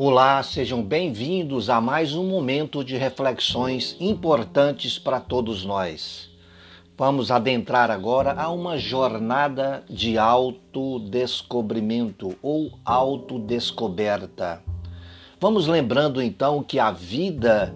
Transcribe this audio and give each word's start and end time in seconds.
Olá, 0.00 0.40
sejam 0.44 0.80
bem-vindos 0.80 1.68
a 1.68 1.80
mais 1.80 2.14
um 2.14 2.22
momento 2.22 2.84
de 2.84 2.96
reflexões 2.96 3.96
importantes 3.98 4.96
para 4.96 5.18
todos 5.18 5.64
nós. 5.64 6.30
Vamos 6.96 7.32
adentrar 7.32 7.90
agora 7.90 8.32
a 8.40 8.48
uma 8.48 8.78
jornada 8.78 9.82
de 9.90 10.16
autodescobrimento 10.16 12.36
ou 12.40 12.70
autodescoberta. 12.84 14.62
Vamos 15.40 15.66
lembrando 15.66 16.22
então 16.22 16.62
que 16.62 16.78
a 16.78 16.92
vida 16.92 17.74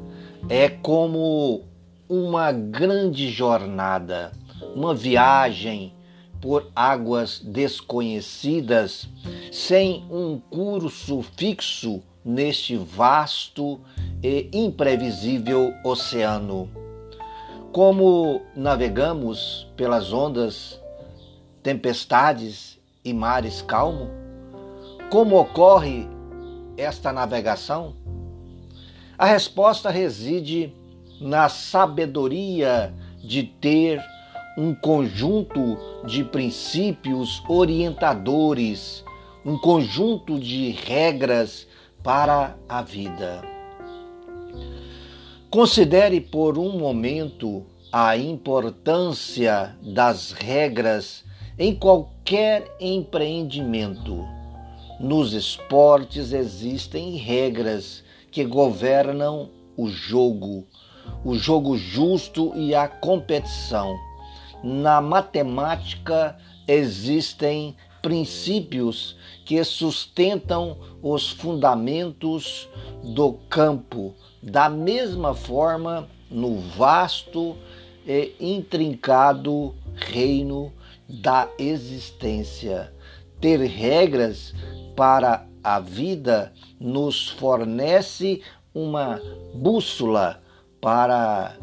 é 0.49 0.68
como 0.68 1.64
uma 2.09 2.53
grande 2.53 3.32
jornada, 3.32 4.31
uma 4.77 4.95
viagem 4.95 5.93
por 6.41 6.71
águas 6.73 7.41
desconhecidas, 7.41 9.09
sem 9.50 10.04
um 10.09 10.39
curso 10.39 11.21
fixo 11.36 12.00
neste 12.25 12.76
vasto 12.76 13.81
e 14.22 14.49
imprevisível 14.53 15.72
oceano. 15.85 16.71
Como 17.72 18.43
navegamos 18.54 19.67
pelas 19.76 20.13
ondas, 20.13 20.80
tempestades 21.63 22.79
e 23.04 23.13
mares 23.13 23.63
calmos? 23.63 24.08
Como 25.11 25.39
ocorre 25.39 26.07
esta 26.77 27.13
navegação? 27.13 27.94
A 29.18 29.27
resposta 29.27 29.91
reside 29.91 30.75
na 31.21 31.49
sabedoria 31.49 32.94
de 33.22 33.44
ter 33.44 34.02
um 34.58 34.75
conjunto 34.75 35.78
de 36.05 36.25
princípios 36.25 37.42
orientadores, 37.48 39.05
um 39.44 39.56
conjunto 39.58 40.38
de 40.38 40.70
regras 40.70 41.66
para 42.03 42.56
a 42.69 42.83
vida. 42.83 43.42
Considere 45.50 46.20
por 46.20 46.59
um 46.59 46.78
momento 46.78 47.64
a 47.92 48.17
importância 48.17 49.77
das 49.83 50.33
regras 50.33 51.25
em 51.59 51.75
qualquer 51.75 52.75
empreendimento. 52.81 54.27
Nos 54.98 55.33
esportes 55.34 56.33
existem 56.33 57.17
regras 57.17 58.03
que 58.31 58.44
governam 58.44 59.50
o 59.77 59.89
jogo, 59.89 60.66
o 61.25 61.34
jogo 61.34 61.77
justo 61.77 62.53
e 62.56 62.75
a 62.75 62.89
competição. 62.89 63.94
Na 64.64 65.00
matemática 65.00 66.37
existem 66.66 67.77
princípios 68.03 69.17
que 69.45 69.62
sustentam 69.64 70.77
os 71.00 71.31
fundamentos 71.31 72.69
do 73.03 73.34
campo. 73.48 74.14
Da 74.42 74.69
mesma 74.69 75.34
forma, 75.34 76.09
no 76.31 76.59
vasto 76.59 77.56
e 78.06 78.34
intrincado 78.41 79.75
reino 79.94 80.72
da 81.09 81.48
existência. 81.59 82.92
Ter 83.41 83.61
regras 83.61 84.55
para 84.97 85.47
a 85.62 85.78
vida 85.78 86.53
nos 86.81 87.28
fornece 87.28 88.42
uma 88.75 89.20
bússola 89.55 90.42
para 90.81 91.56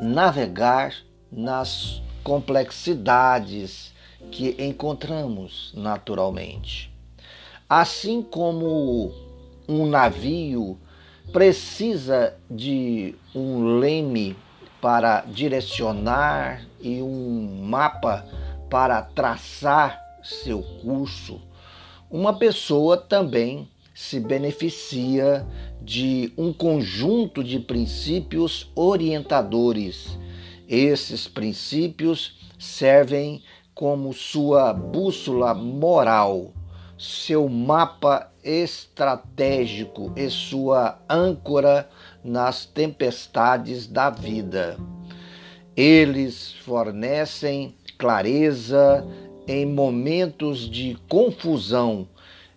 navegar 0.00 0.94
nas 1.30 2.02
complexidades 2.22 3.92
que 4.30 4.56
encontramos 4.58 5.72
naturalmente. 5.76 6.90
Assim 7.68 8.22
como 8.22 9.12
um 9.68 9.86
navio 9.86 10.78
precisa 11.32 12.34
de 12.50 13.14
um 13.34 13.78
leme 13.78 14.36
para 14.80 15.22
direcionar 15.22 16.64
e 16.80 17.02
um 17.02 17.62
mapa 17.64 18.24
para 18.70 19.02
traçar 19.02 20.00
seu 20.22 20.62
curso, 20.82 21.40
uma 22.10 22.38
pessoa 22.38 22.96
também 22.96 23.68
se 23.94 24.20
beneficia 24.20 25.46
de 25.82 26.32
um 26.38 26.52
conjunto 26.52 27.42
de 27.42 27.58
princípios 27.58 28.70
orientadores. 28.74 30.18
Esses 30.68 31.26
princípios 31.26 32.38
servem 32.58 33.42
como 33.78 34.12
sua 34.12 34.72
bússola 34.72 35.54
moral, 35.54 36.52
seu 36.98 37.48
mapa 37.48 38.28
estratégico 38.42 40.12
e 40.16 40.28
sua 40.28 40.98
âncora 41.08 41.88
nas 42.24 42.66
tempestades 42.66 43.86
da 43.86 44.10
vida. 44.10 44.76
Eles 45.76 46.54
fornecem 46.64 47.72
clareza 47.96 49.06
em 49.46 49.64
momentos 49.64 50.68
de 50.68 50.98
confusão, 51.08 52.08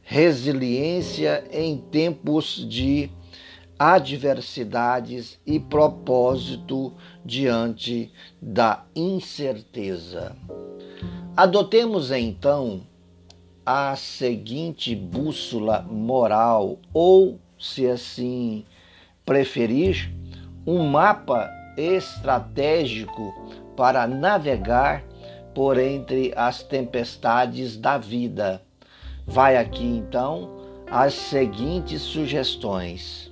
resiliência 0.02 1.44
em 1.52 1.78
tempos 1.78 2.68
de 2.68 3.12
adversidades 3.82 5.40
e 5.44 5.60
propósito 5.60 6.94
diante 7.26 8.12
da 8.40 8.86
incerteza. 8.96 10.36
Adotemos 11.36 12.12
então 12.12 12.82
a 13.66 13.96
seguinte 13.96 14.96
bússola 14.96 15.82
moral, 15.82 16.78
ou, 16.94 17.40
se 17.58 17.88
assim 17.88 18.66
preferir, 19.26 20.14
um 20.68 20.86
mapa 20.86 21.50
estratégico 21.76 23.34
para 23.76 24.06
navegar 24.06 25.04
por 25.56 25.80
entre 25.80 26.32
as 26.36 26.62
tempestades 26.62 27.78
da 27.78 27.98
vida. 27.98 28.62
Vai 29.26 29.58
aqui 29.58 29.84
então 29.84 30.52
as 30.86 31.16
seguintes 31.16 32.04
sugestões. 32.04 33.31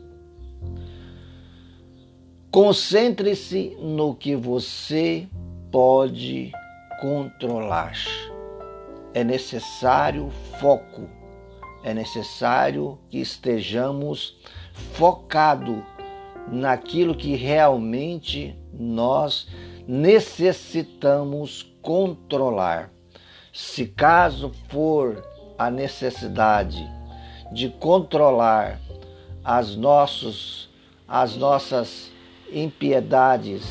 Concentre-se 2.52 3.78
no 3.80 4.16
que 4.16 4.36
você 4.36 5.28
pode 5.72 6.52
controlar. 7.00 7.94
É 9.14 9.24
necessário 9.24 10.32
foco, 10.60 11.08
é 11.84 11.94
necessário 11.94 12.98
que 13.08 13.20
estejamos 13.20 14.36
focado 14.94 15.86
naquilo 16.52 17.14
que 17.14 17.36
realmente 17.36 18.58
nós 18.74 19.48
necessitamos 19.88 21.72
controlar. 21.84 22.90
Se 23.54 23.86
caso 23.86 24.52
for 24.70 25.24
a 25.56 25.70
necessidade 25.70 26.84
de 27.52 27.70
controlar 27.70 28.80
as 29.44 29.76
nossos 29.76 30.68
as 31.08 31.36
nossas 31.36 32.12
impiedades, 32.52 33.64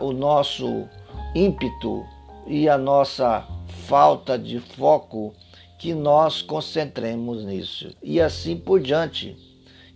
o 0.00 0.12
nosso 0.12 0.88
ímpeto 1.34 2.06
e 2.46 2.68
a 2.68 2.78
nossa 2.78 3.46
falta 3.86 4.38
de 4.38 4.60
foco, 4.60 5.34
que 5.78 5.94
nós 5.94 6.42
concentremos 6.42 7.44
nisso. 7.44 7.90
E 8.02 8.20
assim 8.20 8.56
por 8.56 8.80
diante, 8.80 9.36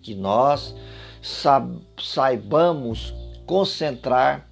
que 0.01 0.15
nós 0.15 0.75
saibamos 2.01 3.13
concentrar 3.47 4.49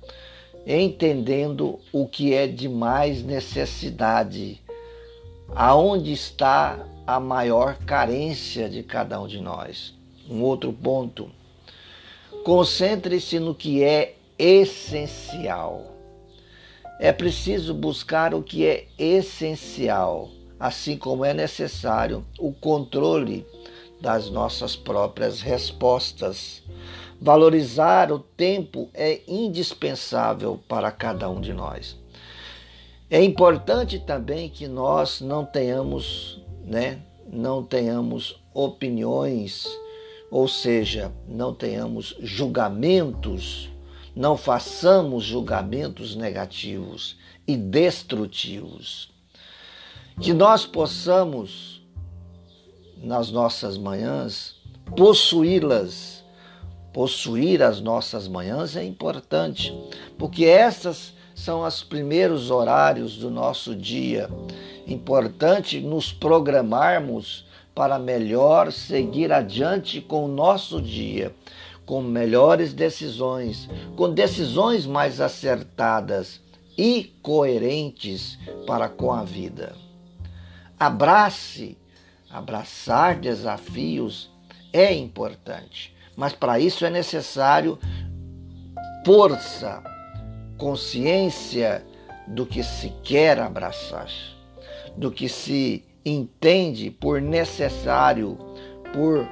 entendendo 0.66 1.81
o 1.92 2.06
que 2.06 2.34
é 2.34 2.47
de 2.47 2.69
mais 2.69 3.22
necessidade, 3.22 4.60
aonde 5.55 6.12
está 6.12 6.87
a 7.06 7.19
maior 7.19 7.76
carência 7.78 8.69
de 8.69 8.82
cada 8.82 9.20
um 9.20 9.26
de 9.26 9.40
nós. 9.40 9.94
Um 10.28 10.43
outro 10.43 10.73
ponto. 10.73 11.31
Concentre-se 12.44 13.38
no 13.38 13.54
que 13.54 13.84
é 13.84 14.16
essencial. 14.38 15.94
É 16.98 17.12
preciso 17.12 17.75
buscar 17.75 18.34
o 18.34 18.42
que 18.42 18.66
é 18.66 18.87
essencial, 18.98 20.31
assim 20.58 20.96
como 20.96 21.25
é 21.25 21.34
necessário 21.34 22.25
o 22.38 22.52
controle 22.52 23.46
das 24.00 24.31
nossas 24.31 24.75
próprias 24.75 25.42
respostas. 25.42 26.62
Valorizar 27.20 28.10
o 28.10 28.19
tempo 28.19 28.88
é 28.94 29.20
indispensável 29.28 30.58
para 30.66 30.90
cada 30.90 31.28
um 31.28 31.40
de 31.40 31.52
nós. 31.52 31.98
É 33.10 33.22
importante 33.22 33.98
também 33.98 34.48
que 34.48 34.66
nós 34.66 35.20
não 35.20 35.44
tenhamos, 35.44 36.40
né, 36.64 37.00
não 37.31 37.62
tenhamos 37.62 38.40
opiniões, 38.54 39.69
ou 40.31 40.47
seja, 40.47 41.12
não 41.27 41.55
tenhamos 41.55 42.15
julgamentos 42.21 43.71
não 44.15 44.37
façamos 44.37 45.25
julgamentos 45.25 46.17
negativos 46.17 47.17
e 47.47 47.56
destrutivos. 47.56 49.11
Que 50.21 50.32
nós 50.32 50.67
possamos, 50.67 51.82
nas 52.97 53.31
nossas 53.31 53.79
manhãs, 53.79 54.56
possuí-las. 54.97 56.21
Possuir 56.93 57.62
as 57.62 57.81
nossas 57.81 58.26
manhãs 58.26 58.75
é 58.75 58.85
importante, 58.85 59.73
porque 60.19 60.44
essas 60.44 61.15
são 61.37 61.65
os 61.65 61.85
primeiros 61.85 62.50
horários 62.50 63.17
do 63.17 63.31
nosso 63.31 63.76
dia. 63.76 64.29
Importante 64.88 65.81
nos 65.81 66.12
programarmos 66.12 67.47
para 67.81 67.99
melhor 67.99 68.71
seguir 68.71 69.32
adiante 69.32 70.03
com 70.03 70.27
o 70.27 70.29
nosso 70.29 70.82
dia, 70.82 71.35
com 71.87 72.03
melhores 72.03 72.75
decisões, 72.75 73.71
com 73.97 74.12
decisões 74.12 74.85
mais 74.85 75.19
acertadas 75.19 76.43
e 76.77 77.05
coerentes 77.23 78.38
para 78.67 78.87
com 78.87 79.11
a 79.11 79.25
vida. 79.25 79.75
Abrace, 80.79 81.79
abraçar 82.31 83.19
desafios 83.19 84.31
é 84.75 84.93
importante, 84.93 85.97
mas 86.15 86.35
para 86.35 86.61
isso 86.61 86.85
é 86.85 86.91
necessário 86.91 87.79
força, 89.06 89.83
consciência 90.59 91.83
do 92.26 92.44
que 92.44 92.62
se 92.62 92.91
quer 93.03 93.38
abraçar, 93.38 94.11
do 94.99 95.11
que 95.11 95.31
se 95.31 95.88
entende 96.05 96.91
por 96.91 97.20
necessário, 97.20 98.38
por 98.93 99.29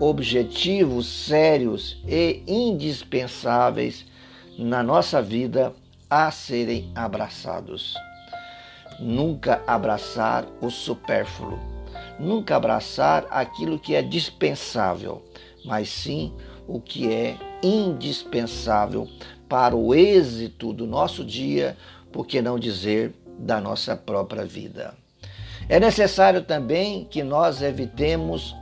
objetivos 0.00 1.06
sérios 1.06 2.02
e 2.06 2.42
indispensáveis 2.46 4.04
na 4.58 4.82
nossa 4.82 5.22
vida 5.22 5.72
a 6.10 6.30
serem 6.30 6.90
abraçados. 6.94 7.94
Nunca 9.00 9.62
abraçar 9.66 10.46
o 10.60 10.70
supérfluo, 10.70 11.58
nunca 12.18 12.56
abraçar 12.56 13.26
aquilo 13.30 13.78
que 13.78 13.94
é 13.94 14.02
dispensável, 14.02 15.22
mas 15.64 15.88
sim 15.88 16.32
o 16.66 16.80
que 16.80 17.10
é 17.10 17.36
indispensável 17.62 19.08
para 19.48 19.74
o 19.74 19.94
êxito 19.94 20.72
do 20.72 20.86
nosso 20.86 21.24
dia, 21.24 21.76
por 22.10 22.26
que 22.26 22.42
não 22.42 22.58
dizer 22.58 23.14
da 23.38 23.60
nossa 23.60 23.96
própria 23.96 24.44
vida. 24.44 25.01
É 25.68 25.78
necessário 25.78 26.42
também 26.42 27.04
que 27.04 27.22
nós 27.22 27.62
evitemos 27.62 28.54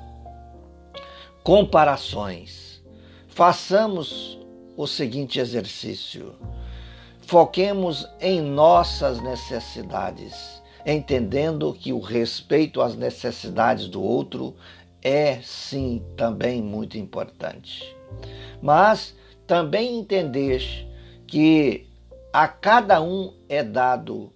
comparações. 1.43 2.83
Façamos 3.29 4.39
o 4.77 4.87
seguinte 4.87 5.41
exercício: 5.41 6.35
foquemos 7.23 8.09
em 8.21 8.41
nossas 8.41 9.21
necessidades, 9.21 10.63
entendendo 10.85 11.73
que 11.73 11.93
o 11.93 12.01
respeito 12.01 12.81
às 12.81 12.95
necessidades 12.95 13.89
do 13.89 14.03
outro 14.03 14.55
é 15.03 15.41
sim 15.43 16.03
também 16.17 16.63
muito 16.63 16.99
importante. 16.99 17.97
Mas 18.63 19.15
também 19.47 19.99
entender 19.99 20.63
que 21.27 21.89
a 22.33 22.47
cada 22.47 23.01
um 23.01 23.33
é 23.49 23.65
dado 23.65 24.33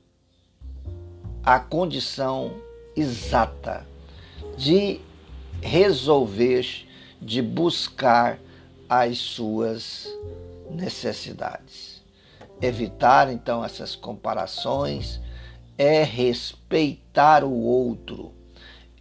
a 1.44 1.58
condição 1.58 2.54
exata 2.96 3.86
de 4.56 4.98
resolver, 5.60 6.88
de 7.20 7.42
buscar 7.42 8.38
as 8.88 9.18
suas 9.18 10.08
necessidades. 10.70 12.02
Evitar 12.62 13.30
então 13.30 13.62
essas 13.62 13.94
comparações 13.94 15.20
é 15.76 16.02
respeitar 16.02 17.44
o 17.44 17.52
outro, 17.52 18.32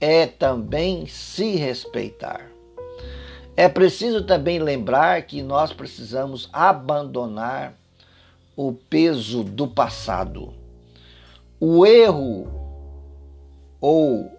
é 0.02 0.26
também 0.28 1.06
se 1.06 1.56
respeitar. 1.56 2.50
É 3.56 3.70
preciso 3.70 4.26
também 4.26 4.60
lembrar 4.60 5.22
que 5.22 5.42
nós 5.42 5.72
precisamos 5.72 6.50
abandonar 6.52 7.74
o 8.56 8.74
peso 8.74 9.44
do 9.44 9.68
passado 9.68 10.54
o 11.66 11.86
erro 11.86 12.46
ou 13.80 14.30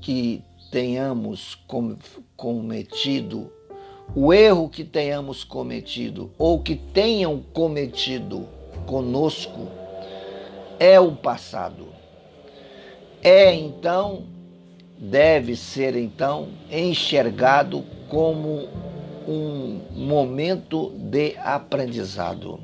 que 0.00 0.42
tenhamos 0.68 1.56
cometido, 2.36 3.52
o 4.16 4.34
erro 4.34 4.68
que 4.68 4.82
tenhamos 4.82 5.44
cometido 5.44 6.32
ou 6.36 6.60
que 6.60 6.74
tenham 6.74 7.40
cometido 7.52 8.48
conosco 8.84 9.68
é 10.80 10.98
o 10.98 11.12
passado. 11.12 11.86
É 13.22 13.54
então, 13.54 14.24
deve 14.98 15.54
ser 15.54 15.94
então 15.94 16.48
enxergado 16.68 17.84
como 18.08 18.66
um 19.28 19.82
momento 19.92 20.90
de 20.96 21.36
aprendizado, 21.36 22.58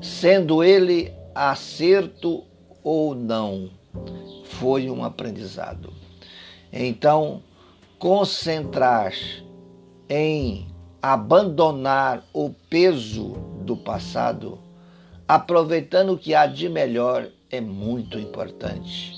sendo 0.00 0.64
ele 0.64 1.12
acerto 1.36 2.44
ou 2.82 3.14
não, 3.14 3.68
foi 4.44 4.88
um 4.88 5.04
aprendizado. 5.04 5.92
Então, 6.72 7.42
concentrar 7.98 9.12
em 10.08 10.66
abandonar 11.02 12.24
o 12.32 12.50
peso 12.70 13.34
do 13.60 13.76
passado, 13.76 14.58
aproveitando 15.28 16.14
o 16.14 16.18
que 16.18 16.34
há 16.34 16.46
de 16.46 16.68
melhor, 16.68 17.28
é 17.50 17.60
muito 17.60 18.18
importante. 18.18 19.14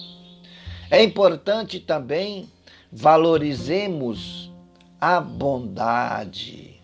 É 0.90 1.02
importante 1.02 1.78
também 1.78 2.50
valorizemos 2.90 4.52
a 5.00 5.20
bondade, 5.20 6.80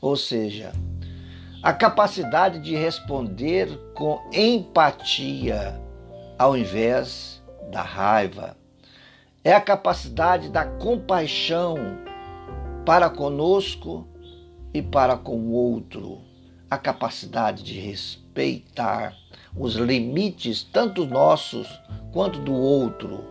ou 0.00 0.16
seja, 0.16 0.72
a 1.62 1.72
capacidade 1.72 2.58
de 2.58 2.74
responder 2.74 3.68
com 3.94 4.20
empatia 4.32 5.80
ao 6.36 6.56
invés 6.56 7.40
da 7.70 7.82
raiva. 7.82 8.56
É 9.44 9.52
a 9.52 9.60
capacidade 9.60 10.48
da 10.48 10.64
compaixão 10.64 11.76
para 12.84 13.08
conosco 13.08 14.08
e 14.74 14.82
para 14.82 15.16
com 15.16 15.36
o 15.36 15.52
outro. 15.52 16.20
A 16.68 16.76
capacidade 16.76 17.62
de 17.62 17.78
respeitar 17.78 19.14
os 19.56 19.74
limites, 19.76 20.64
tanto 20.64 21.06
nossos 21.06 21.68
quanto 22.12 22.40
do 22.40 22.54
outro, 22.54 23.24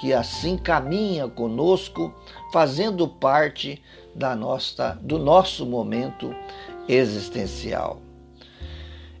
que 0.00 0.12
assim 0.12 0.56
caminha 0.56 1.26
conosco, 1.26 2.14
fazendo 2.52 3.08
parte 3.08 3.82
da 4.14 4.36
nossa, 4.36 4.96
do 5.02 5.18
nosso 5.18 5.66
momento 5.66 6.32
existencial. 6.88 8.00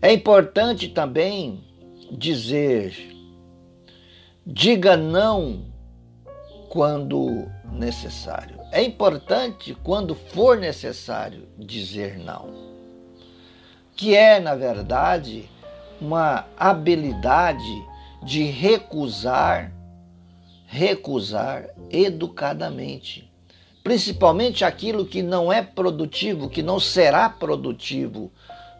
É 0.00 0.12
importante 0.12 0.88
também 0.88 1.64
dizer, 2.10 2.94
diga 4.46 4.96
não 4.96 5.64
quando 6.68 7.48
necessário. 7.72 8.58
É 8.70 8.82
importante, 8.82 9.76
quando 9.82 10.14
for 10.14 10.58
necessário, 10.58 11.48
dizer 11.58 12.18
não. 12.18 12.50
Que 13.96 14.16
é, 14.16 14.40
na 14.40 14.54
verdade, 14.54 15.48
uma 16.00 16.46
habilidade 16.56 17.84
de 18.22 18.42
recusar, 18.42 19.72
recusar 20.66 21.68
educadamente 21.90 23.32
principalmente 23.84 24.64
aquilo 24.64 25.04
que 25.04 25.22
não 25.22 25.52
é 25.52 25.60
produtivo, 25.62 26.48
que 26.48 26.62
não 26.62 26.80
será 26.80 27.28
produtivo 27.28 28.32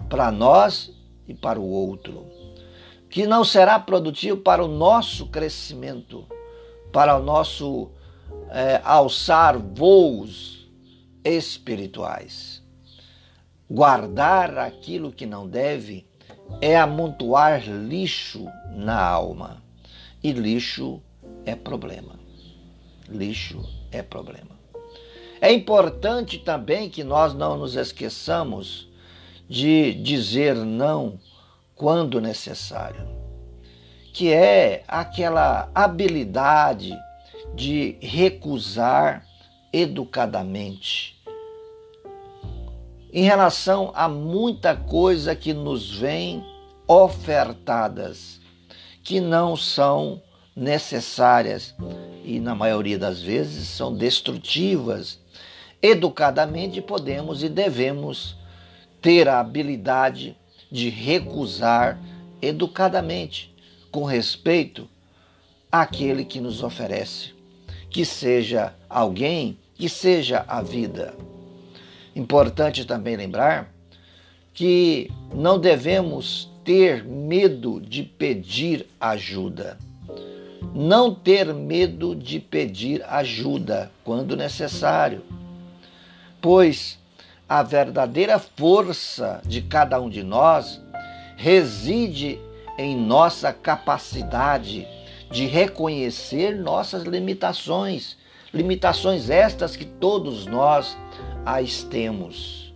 para 0.09 0.33
nós 0.33 0.91
e 1.29 1.35
para 1.35 1.61
o 1.61 1.69
outro, 1.69 2.27
que 3.11 3.27
não 3.27 3.45
será 3.45 3.79
produtivo 3.79 4.39
para 4.39 4.65
o 4.65 4.69
nosso 4.69 5.27
crescimento, 5.27 6.27
para 6.91 7.19
o 7.19 7.23
nosso 7.23 7.91
é, 8.51 8.81
alçar 8.83 9.59
voos 9.59 10.67
espirituais. 11.23 12.63
Guardar 13.71 14.57
aquilo 14.57 15.13
que 15.13 15.27
não 15.27 15.47
deve 15.47 16.07
é 16.61 16.77
amontoar 16.77 17.63
lixo 17.67 18.47
na 18.71 19.01
alma. 19.01 19.63
E 20.23 20.33
lixo 20.33 21.03
é 21.45 21.55
problema. 21.55 22.19
Lixo 23.09 23.63
é 23.91 24.03
problema. 24.03 24.54
É 25.45 25.53
importante 25.53 26.39
também 26.39 26.89
que 26.89 27.05
nós 27.05 27.35
não 27.35 27.59
nos 27.59 27.77
esqueçamos 27.77 28.89
de 29.47 29.93
dizer 29.93 30.55
não 30.55 31.21
quando 31.75 32.19
necessário, 32.19 33.07
que 34.15 34.33
é 34.33 34.83
aquela 34.89 35.69
habilidade 35.75 36.99
de 37.55 37.99
recusar 38.01 39.27
educadamente. 39.71 41.23
Em 43.13 43.25
relação 43.25 43.93
a 43.95 44.09
muita 44.09 44.75
coisa 44.75 45.37
que 45.37 45.53
nos 45.53 45.91
vem 45.91 46.43
ofertadas 46.89 48.41
que 49.03 49.21
não 49.21 49.59
são 49.59 50.23
necessárias 50.57 51.75
e 52.25 52.41
na 52.41 52.55
maioria 52.55 52.99
das 52.99 53.21
vezes 53.21 53.69
são 53.69 53.95
destrutivas 53.95 55.23
educadamente 55.85 56.81
podemos 56.81 57.43
e 57.43 57.49
devemos 57.51 58.35
ter 59.03 59.29
a 59.29 59.39
habilidade 59.39 60.35
de 60.73 60.89
recusar 60.89 62.01
educadamente, 62.41 63.55
com 63.93 64.05
respeito 64.05 64.89
àquele 65.71 66.25
que 66.25 66.41
nos 66.41 66.63
oferece, 66.63 67.35
que 67.91 68.03
seja 68.03 68.75
alguém, 68.89 69.59
que 69.75 69.87
seja 69.91 70.43
a 70.49 70.63
vida. 70.63 71.15
Importante 72.17 72.87
também 72.87 73.15
lembrar 73.15 73.71
que 74.55 75.11
não 75.35 75.59
devemos 75.59 76.51
ter 76.65 77.05
medo 77.05 77.79
de 77.79 78.05
pedir 78.05 78.87
ajuda. 78.99 79.77
Não 80.75 81.15
ter 81.15 81.53
medo 81.53 82.17
de 82.17 82.41
pedir 82.41 83.05
ajuda 83.05 83.93
quando 84.03 84.35
necessário, 84.35 85.23
pois 86.45 86.99
a 87.49 87.63
verdadeira 87.63 88.39
força 88.39 89.41
de 89.47 89.63
cada 89.63 89.99
um 89.99 90.11
de 90.11 90.23
nós 90.23 90.79
reside 91.39 92.39
em 92.77 92.95
nossa 92.95 93.51
capacidade 93.51 94.87
de 95.31 95.47
reconhecer 95.47 96.55
nossas 96.55 97.05
limitações, 97.05 98.19
limitações 98.53 99.31
estas 99.31 99.75
que 99.75 99.87
todos 99.87 100.45
nós 100.45 100.95
as 101.47 101.83
temos. 101.83 102.75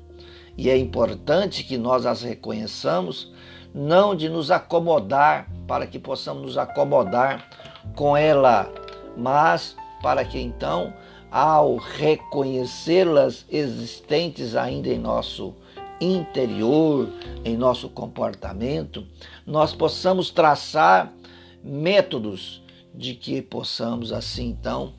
E 0.57 0.71
é 0.71 0.77
importante 0.79 1.63
que 1.63 1.77
nós 1.77 2.07
as 2.07 2.23
reconheçamos, 2.23 3.31
não 3.75 4.17
de 4.17 4.31
nos 4.31 4.51
acomodar, 4.51 5.47
para 5.67 5.87
que 5.87 5.99
possamos 5.99 6.43
nos 6.43 6.57
acomodar 6.57 7.47
com 7.95 8.17
ela, 8.17 8.73
mas 9.15 9.77
para 10.03 10.25
que 10.25 10.41
então, 10.41 10.95
ao 11.31 11.77
reconhecê-las 11.77 13.45
existentes 13.51 14.57
ainda 14.57 14.89
em 14.89 14.99
nosso 14.99 15.55
interior, 16.01 17.09
em 17.45 17.57
nosso 17.57 17.89
comportamento, 17.89 19.07
nós 19.47 19.75
possamos 19.75 20.31
traçar 20.31 21.13
métodos 21.63 22.63
de 22.95 23.15
que 23.15 23.43
possamos 23.43 24.13
assim 24.13 24.49
então 24.49 24.95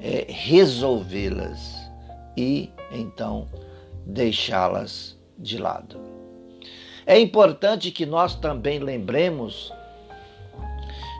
é, 0.00 0.26
resolvê-las 0.28 1.74
e 2.36 2.70
então 2.92 3.48
deixá-las 4.04 5.16
de 5.38 5.58
lado. 5.58 5.98
É 7.04 7.18
importante 7.18 7.90
que 7.90 8.04
nós 8.04 8.34
também 8.34 8.78
lembremos 8.78 9.72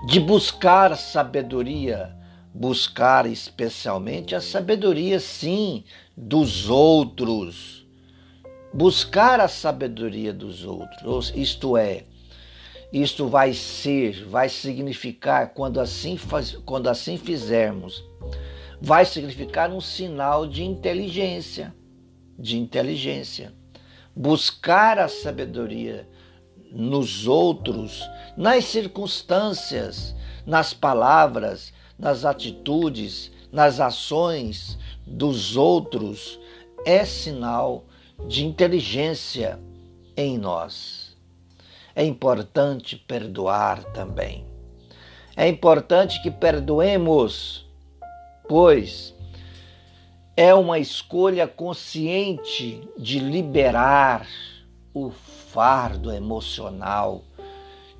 de 0.06 0.20
buscar 0.20 0.96
sabedoria, 0.96 2.14
buscar 2.56 3.26
especialmente 3.26 4.34
a 4.34 4.40
sabedoria, 4.40 5.20
sim, 5.20 5.84
dos 6.16 6.70
outros. 6.70 7.86
Buscar 8.72 9.40
a 9.40 9.48
sabedoria 9.48 10.32
dos 10.32 10.64
outros, 10.64 11.32
isto 11.36 11.76
é, 11.76 12.04
isto 12.92 13.28
vai 13.28 13.52
ser, 13.52 14.24
vai 14.26 14.48
significar, 14.48 15.52
quando 15.52 15.80
assim, 15.80 16.16
faz, 16.16 16.52
quando 16.64 16.88
assim 16.88 17.16
fizermos, 17.18 18.02
vai 18.80 19.04
significar 19.04 19.70
um 19.70 19.80
sinal 19.80 20.46
de 20.46 20.64
inteligência, 20.64 21.74
de 22.38 22.58
inteligência. 22.58 23.52
Buscar 24.14 24.98
a 24.98 25.08
sabedoria 25.08 26.08
nos 26.72 27.26
outros, 27.26 28.02
nas 28.36 28.64
circunstâncias, 28.64 30.14
nas 30.46 30.72
palavras, 30.72 31.72
nas 31.98 32.24
atitudes, 32.24 33.30
nas 33.50 33.80
ações 33.80 34.78
dos 35.06 35.56
outros, 35.56 36.38
é 36.84 37.04
sinal 37.04 37.84
de 38.26 38.44
inteligência 38.44 39.58
em 40.16 40.38
nós. 40.38 41.16
É 41.94 42.04
importante 42.04 42.96
perdoar 42.96 43.82
também. 43.92 44.44
É 45.36 45.48
importante 45.48 46.22
que 46.22 46.30
perdoemos 46.30 47.66
pois 48.48 49.14
é 50.36 50.54
uma 50.54 50.78
escolha 50.78 51.48
consciente 51.48 52.86
de 52.96 53.18
liberar 53.18 54.26
o 54.92 55.10
fardo 55.10 56.12
emocional, 56.12 57.24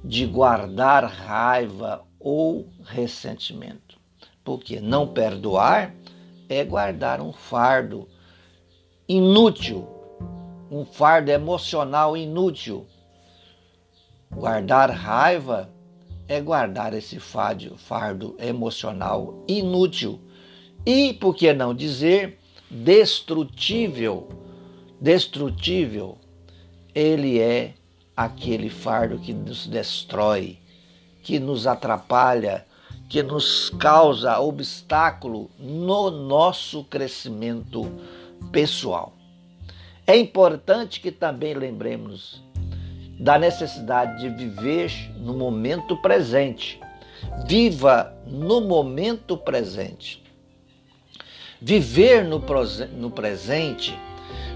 de 0.05 0.26
guardar 0.26 1.05
raiva 1.05 2.06
ou 2.28 2.66
ressentimento. 2.83 4.00
Porque 4.42 4.80
não 4.80 5.06
perdoar 5.06 5.95
é 6.49 6.64
guardar 6.64 7.21
um 7.21 7.33
fardo 7.33 8.09
inútil, 9.09 9.87
um 10.68 10.85
fardo 10.85 11.30
emocional 11.30 12.16
inútil. 12.16 12.85
Guardar 14.28 14.90
raiva 14.90 15.71
é 16.26 16.40
guardar 16.40 16.95
esse 16.95 17.21
fardo, 17.21 17.76
fardo 17.76 18.35
emocional 18.40 19.45
inútil 19.47 20.21
e, 20.85 21.14
por 21.14 21.33
que 21.33 21.52
não 21.52 21.73
dizer, 21.73 22.40
destrutível. 22.68 24.28
Destrutível, 25.00 26.18
ele 26.92 27.38
é 27.38 27.75
aquele 28.16 28.68
fardo 28.68 29.16
que 29.16 29.33
nos 29.33 29.68
destrói, 29.68 30.59
que 31.26 31.40
nos 31.40 31.66
atrapalha, 31.66 32.64
que 33.09 33.21
nos 33.21 33.68
causa 33.68 34.38
obstáculo 34.38 35.50
no 35.59 36.09
nosso 36.09 36.85
crescimento 36.85 37.90
pessoal. 38.52 39.12
É 40.06 40.16
importante 40.16 41.00
que 41.00 41.11
também 41.11 41.52
lembremos 41.52 42.40
da 43.18 43.40
necessidade 43.40 44.21
de 44.23 44.28
viver 44.28 44.92
no 45.16 45.35
momento 45.37 46.00
presente. 46.00 46.78
Viva 47.45 48.16
no 48.25 48.61
momento 48.61 49.37
presente. 49.37 50.23
Viver 51.61 52.25
no, 52.25 52.40
no 52.97 53.11
presente 53.11 53.99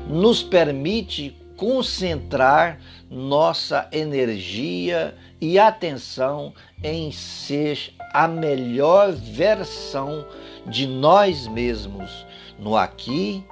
nos 0.07 0.41
permite 0.41 1.37
concentrar 1.57 2.79
nossa 3.11 3.89
energia 3.91 5.17
e 5.41 5.59
atenção 5.59 6.53
em 6.83 7.11
ser 7.11 7.95
a 8.13 8.29
melhor 8.29 9.13
versão 9.13 10.27
de 10.67 10.87
nós 10.87 11.47
mesmos 11.47 12.27
no 12.59 12.77
aqui 12.77 13.45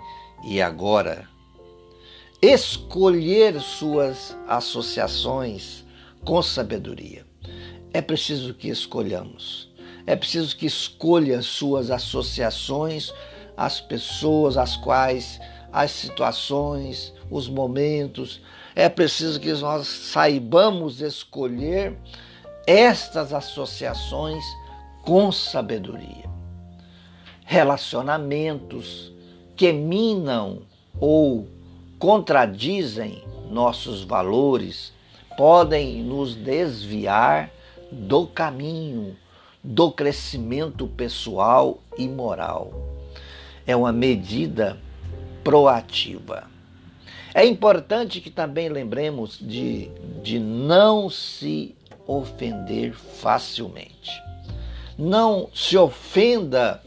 e 0.44 0.60
agora. 0.60 1.28
Escolher 2.40 3.60
suas 3.60 4.36
associações 4.46 5.84
com 6.24 6.42
sabedoria. 6.42 7.26
É 7.92 8.00
preciso 8.00 8.54
que 8.54 8.68
escolhamos. 8.68 9.68
É 10.06 10.14
preciso 10.14 10.56
que 10.56 10.66
escolha 10.66 11.42
suas 11.42 11.90
associações 11.90 13.12
as 13.58 13.80
pessoas, 13.80 14.56
as 14.56 14.76
quais, 14.76 15.40
as 15.72 15.90
situações, 15.90 17.12
os 17.28 17.48
momentos. 17.48 18.40
É 18.78 18.88
preciso 18.88 19.40
que 19.40 19.52
nós 19.54 19.88
saibamos 19.88 21.00
escolher 21.00 21.98
estas 22.64 23.32
associações 23.34 24.44
com 25.02 25.32
sabedoria. 25.32 26.30
Relacionamentos 27.44 29.12
que 29.56 29.72
minam 29.72 30.62
ou 31.00 31.48
contradizem 31.98 33.24
nossos 33.50 34.04
valores 34.04 34.92
podem 35.36 36.00
nos 36.04 36.36
desviar 36.36 37.50
do 37.90 38.28
caminho 38.28 39.16
do 39.60 39.90
crescimento 39.90 40.86
pessoal 40.86 41.82
e 41.98 42.06
moral 42.06 42.72
é 43.66 43.74
uma 43.74 43.92
medida 43.92 44.78
proativa. 45.42 46.57
É 47.38 47.46
importante 47.46 48.20
que 48.20 48.30
também 48.30 48.68
lembremos 48.68 49.38
de, 49.40 49.92
de 50.24 50.40
não 50.40 51.08
se 51.08 51.72
ofender 52.04 52.92
facilmente. 52.92 54.10
Não 54.98 55.48
se 55.54 55.78
ofenda 55.78 56.82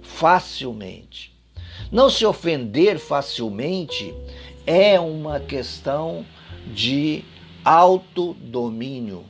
facilmente. 0.00 1.36
Não 1.90 2.08
se 2.08 2.24
ofender 2.24 3.00
facilmente 3.00 4.14
é 4.64 5.00
uma 5.00 5.40
questão 5.40 6.24
de 6.72 7.24
autodomínio. 7.64 9.24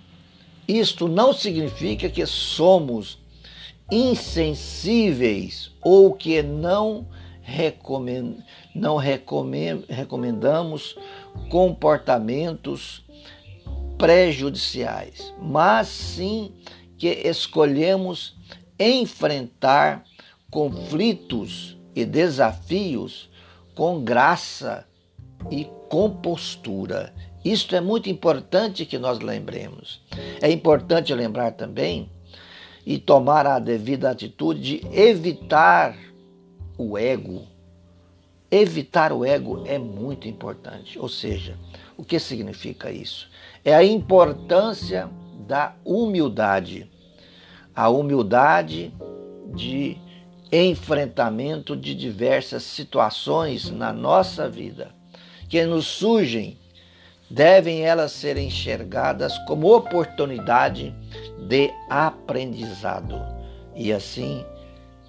Isto 0.69 1.09
não 1.09 1.33
significa 1.33 2.11
que 2.11 2.27
somos 2.27 3.19
insensíveis 3.91 5.71
ou 5.81 6.13
que 6.13 6.43
não, 6.43 7.07
recomend, 7.49 8.45
não 8.75 8.97
recomend, 8.97 9.87
recomendamos 9.89 10.99
comportamentos 11.49 13.03
prejudiciais, 13.97 15.33
mas 15.41 15.89
sim 15.89 16.53
que 16.99 17.09
escolhemos 17.09 18.37
enfrentar 18.79 20.05
conflitos 20.51 21.79
e 21.97 22.05
desafios 22.05 23.31
com 23.75 24.05
graça 24.05 24.87
e 25.51 25.65
compostura. 25.89 27.15
Isto 27.43 27.75
é 27.75 27.81
muito 27.81 28.11
importante 28.11 28.85
que 28.85 28.99
nós 28.99 29.21
lembremos. 29.21 30.03
É 30.43 30.51
importante 30.51 31.15
lembrar 31.15 31.53
também 31.53 32.11
e 32.85 32.99
tomar 32.99 33.47
a 33.47 33.59
devida 33.59 34.11
atitude 34.11 34.81
de 34.81 34.99
evitar 34.99 35.97
o 36.79 36.97
ego. 36.97 37.47
Evitar 38.51 39.13
o 39.13 39.25
ego 39.25 39.65
é 39.67 39.77
muito 39.77 40.27
importante. 40.27 40.99
Ou 40.99 41.09
seja, 41.09 41.59
o 41.97 42.05
que 42.05 42.19
significa 42.19 42.91
isso? 42.91 43.29
É 43.63 43.75
a 43.75 43.85
importância 43.85 45.11
da 45.47 45.75
humildade. 45.85 46.91
A 47.75 47.91
humildade 47.91 48.95
de 49.55 49.99
enfrentamento 50.51 51.77
de 51.77 51.95
diversas 51.95 52.63
situações 52.63 53.71
na 53.71 53.93
nossa 53.93 54.49
vida 54.49 54.97
que 55.49 55.65
nos 55.65 55.87
surgem, 55.87 56.59
devem 57.31 57.83
elas 57.83 58.13
ser 58.13 58.37
enxergadas 58.37 59.37
como 59.47 59.75
oportunidade 59.75 60.95
de 61.49 61.71
aprendizado 61.89 63.17
e 63.75 63.93
assim 63.93 64.45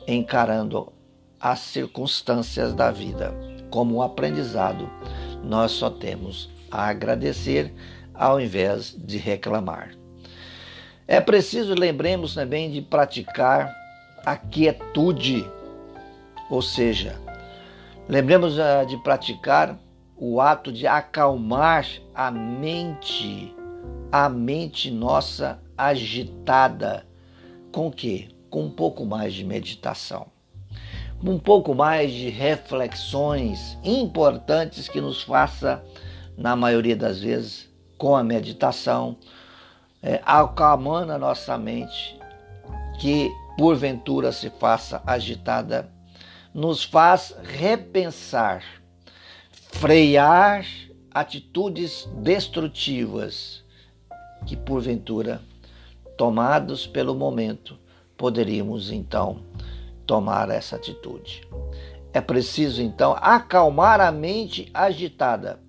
encarando 0.08 0.92
as 1.40 1.60
circunstâncias 1.60 2.74
da 2.74 2.92
vida 2.92 3.34
como 3.70 3.96
um 3.96 4.02
aprendizado, 4.02 4.90
nós 5.44 5.72
só 5.72 5.90
temos 5.90 6.50
a 6.72 6.88
agradecer 6.88 7.74
ao 8.14 8.40
invés 8.40 8.96
de 8.98 9.18
reclamar. 9.18 9.92
É 11.08 11.20
preciso 11.20 11.74
lembremos 11.74 12.34
também 12.34 12.70
de 12.70 12.82
praticar 12.82 13.74
a 14.26 14.36
quietude, 14.36 15.50
ou 16.50 16.62
seja, 16.62 17.20
lembremos 18.08 18.60
ah, 18.60 18.84
de 18.84 18.98
praticar 18.98 19.80
o 20.16 20.42
ato 20.42 20.72
de 20.72 20.86
acalmar 20.86 21.88
a 22.14 22.30
mente, 22.30 23.56
a 24.12 24.28
mente 24.28 24.92
nossa 24.92 25.60
agitada. 25.78 27.08
Com 27.72 27.90
que? 27.90 28.30
Com 28.50 28.66
um 28.66 28.70
pouco 28.70 29.06
mais 29.06 29.34
de 29.34 29.46
meditação. 29.46 30.28
Um 31.22 31.38
pouco 31.38 31.76
mais 31.76 32.14
de 32.14 32.30
reflexões 32.30 33.78
importantes 33.84 34.88
que 34.88 35.02
nos 35.02 35.22
faça, 35.22 35.84
na 36.38 36.56
maioria 36.56 36.96
das 36.96 37.20
vezes, 37.20 37.70
com 37.98 38.16
a 38.16 38.24
meditação, 38.24 39.18
é, 40.02 40.22
acalmando 40.26 41.12
a 41.12 41.18
nossa 41.18 41.58
mente, 41.58 42.18
que 43.02 43.30
porventura 43.58 44.32
se 44.32 44.50
faça 44.50 45.04
agitada, 45.06 45.92
nos 46.54 46.84
faz 46.84 47.36
repensar 47.44 48.64
frear 49.52 50.66
atitudes 51.12 52.08
destrutivas 52.18 53.64
que, 54.46 54.56
porventura, 54.56 55.42
tomados 56.18 56.88
pelo 56.88 57.14
momento, 57.14 57.78
poderíamos 58.18 58.92
então 58.92 59.42
tomar 60.10 60.50
essa 60.50 60.76
atitude. 60.76 61.44
É 62.12 62.20
preciso 62.20 62.82
então 62.82 63.16
acalmar 63.22 64.02
a 64.02 64.12
mente 64.12 64.68
agitada, 64.74 65.60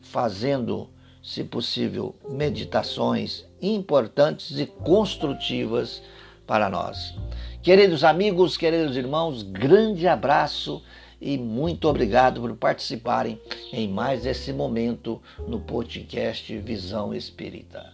fazendo, 0.00 0.88
se 1.20 1.42
possível, 1.42 2.14
meditações 2.30 3.44
importantes 3.60 4.56
e 4.56 4.66
construtivas 4.66 6.00
para 6.46 6.68
nós. 6.68 7.12
Queridos 7.60 8.04
amigos, 8.04 8.56
queridos 8.56 8.96
irmãos, 8.96 9.42
grande 9.42 10.06
abraço 10.06 10.80
e 11.20 11.36
muito 11.36 11.88
obrigado 11.88 12.40
por 12.40 12.54
participarem 12.54 13.40
em 13.72 13.88
mais 13.88 14.24
esse 14.24 14.52
momento 14.52 15.20
no 15.40 15.58
podcast 15.58 16.56
Visão 16.58 17.12
Espírita. 17.12 17.92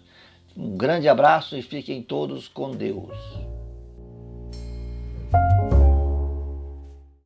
Um 0.55 0.77
grande 0.77 1.09
abraço 1.09 1.57
e 1.57 1.63
fiquem 1.63 2.03
todos 2.03 2.47
com 2.47 2.73
Deus. 2.73 3.54